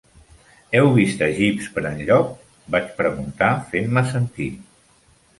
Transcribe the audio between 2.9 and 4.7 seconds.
preguntar fent-me sentir.